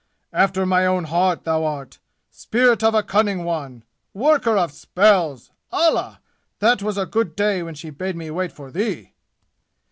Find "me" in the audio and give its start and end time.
8.15-8.31